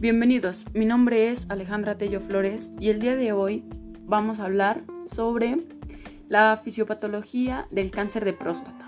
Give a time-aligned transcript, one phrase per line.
[0.00, 3.64] Bienvenidos, mi nombre es Alejandra Tello Flores y el día de hoy
[4.04, 5.56] vamos a hablar sobre
[6.28, 8.86] la fisiopatología del cáncer de próstata.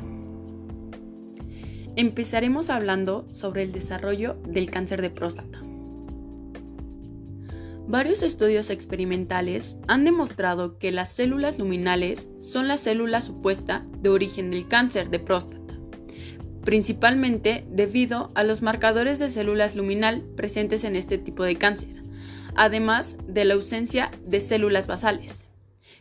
[1.97, 5.61] Empezaremos hablando sobre el desarrollo del cáncer de próstata.
[7.89, 14.53] Varios estudios experimentales han demostrado que las células luminales son la célula supuesta de origen
[14.53, 15.60] del cáncer de próstata
[16.65, 22.03] principalmente debido a los marcadores de células luminal presentes en este tipo de cáncer,
[22.55, 25.47] además de la ausencia de células basales.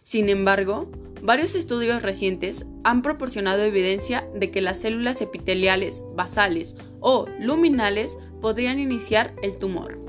[0.01, 0.89] Sin embargo,
[1.21, 8.79] varios estudios recientes han proporcionado evidencia de que las células epiteliales basales o luminales podrían
[8.79, 10.08] iniciar el tumor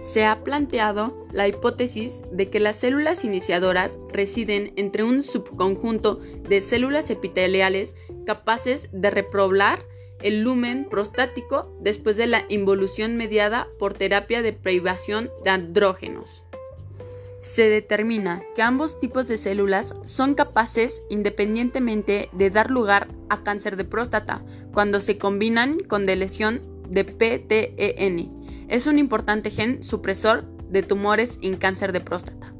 [0.00, 6.62] se ha planteado la hipótesis de que las células iniciadoras residen entre un subconjunto de
[6.62, 9.80] células epiteliales capaces de reproblar
[10.22, 16.44] el lumen prostático después de la involución mediada por terapia de privación de andrógenos.
[17.42, 23.76] Se determina que ambos tipos de células son capaces independientemente de dar lugar a cáncer
[23.76, 24.42] de próstata
[24.74, 28.39] cuando se combinan con lesión de PTEN
[28.70, 32.54] es un importante gen supresor de tumores en cáncer de próstata.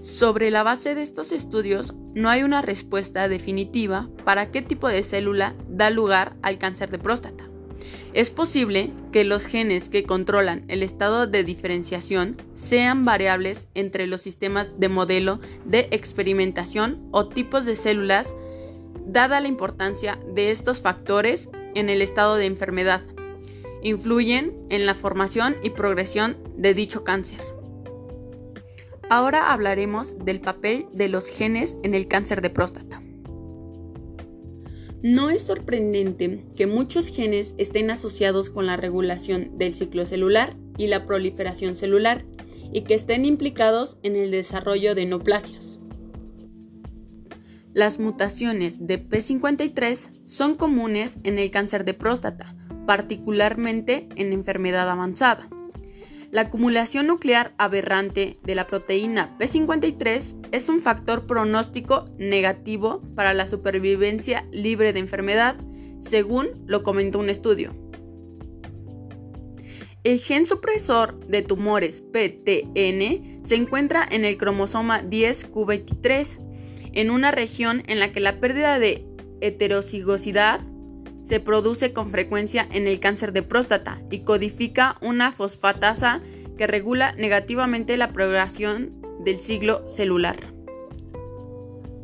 [0.00, 5.02] Sobre la base de estos estudios, no hay una respuesta definitiva para qué tipo de
[5.02, 7.44] célula da lugar al cáncer de próstata.
[8.14, 14.22] Es posible que los genes que controlan el estado de diferenciación sean variables entre los
[14.22, 18.34] sistemas de modelo de experimentación o tipos de células,
[19.06, 23.02] dada la importancia de estos factores en el estado de enfermedad
[23.86, 27.38] influyen en la formación y progresión de dicho cáncer.
[29.08, 33.00] Ahora hablaremos del papel de los genes en el cáncer de próstata.
[35.02, 40.88] No es sorprendente que muchos genes estén asociados con la regulación del ciclo celular y
[40.88, 42.24] la proliferación celular
[42.72, 45.78] y que estén implicados en el desarrollo de neoplasias.
[47.72, 52.55] Las mutaciones de P53 son comunes en el cáncer de próstata,
[52.86, 55.48] particularmente en enfermedad avanzada.
[56.30, 63.46] La acumulación nuclear aberrante de la proteína P53 es un factor pronóstico negativo para la
[63.46, 65.56] supervivencia libre de enfermedad,
[65.98, 67.74] según lo comentó un estudio.
[70.02, 76.38] El gen supresor de tumores PTN se encuentra en el cromosoma 10q23,
[76.92, 79.04] en una región en la que la pérdida de
[79.40, 80.60] heterocigosidad
[81.26, 86.20] se produce con frecuencia en el cáncer de próstata y codifica una fosfatasa
[86.56, 88.92] que regula negativamente la progresión
[89.24, 90.36] del ciclo celular.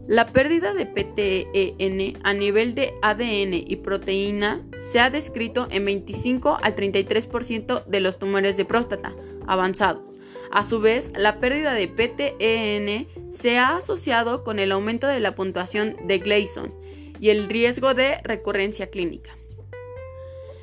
[0.09, 6.59] La pérdida de PTEN a nivel de ADN y proteína se ha descrito en 25
[6.60, 9.15] al 33% de los tumores de próstata
[9.47, 10.16] avanzados.
[10.50, 15.37] A su vez, la pérdida de PTEN se ha asociado con el aumento de la
[15.37, 16.75] puntuación de Gleason
[17.22, 19.38] y el riesgo de recurrencia clínica.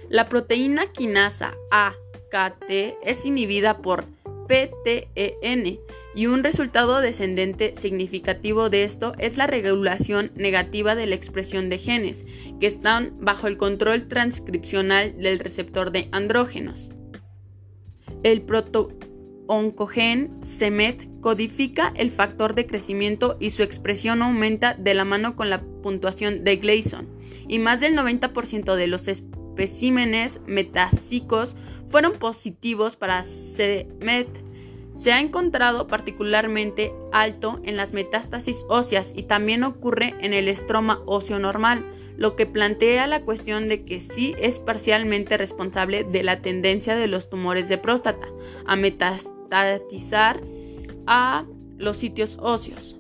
[0.09, 4.03] La proteína quinasa AKT es inhibida por
[4.50, 5.80] PTEN
[6.16, 11.78] y un resultado descendente significativo de esto es la regulación negativa de la expresión de
[11.78, 12.25] genes
[12.59, 16.90] que están bajo el control transcripcional del receptor de andrógenos.
[18.24, 18.41] El
[19.50, 25.50] proto-oncogen CEMET codifica el factor de crecimiento y su expresión aumenta de la mano con
[25.50, 27.08] la puntuación de Gleason,
[27.48, 31.56] y más del 90% de los especímenes metásicos
[31.90, 34.28] fueron positivos para CEMET.
[34.96, 41.02] Se ha encontrado particularmente alto en las metástasis óseas y también ocurre en el estroma
[41.06, 41.86] óseo normal,
[42.18, 47.08] lo que plantea la cuestión de que sí es parcialmente responsable de la tendencia de
[47.08, 48.28] los tumores de próstata
[48.66, 48.76] a
[51.08, 51.46] a
[51.78, 52.96] los sitios óseos.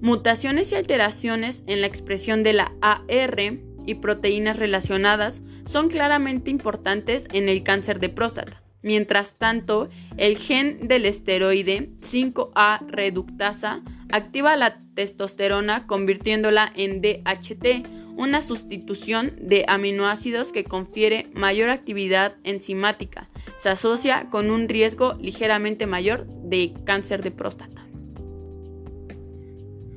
[0.00, 7.28] Mutaciones y alteraciones en la expresión de la AR y proteínas relacionadas son claramente importantes
[7.32, 8.62] en el cáncer de próstata.
[8.82, 13.80] Mientras tanto, el gen del esteroide 5A reductasa
[14.10, 17.86] activa la testosterona convirtiéndola en DHT,
[18.16, 23.28] una sustitución de aminoácidos que confiere mayor actividad enzimática.
[23.58, 27.86] Se asocia con un riesgo ligeramente mayor de cáncer de próstata.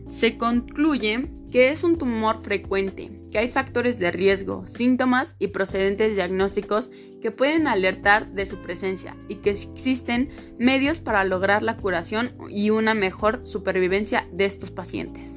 [0.07, 6.15] Se concluye que es un tumor frecuente, que hay factores de riesgo, síntomas y procedentes
[6.15, 6.89] diagnósticos
[7.21, 12.69] que pueden alertar de su presencia y que existen medios para lograr la curación y
[12.69, 15.34] una mejor supervivencia de estos pacientes.